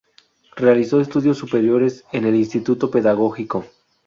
[0.57, 3.65] Realizó estudios superiores en el Instituto Pedagógico.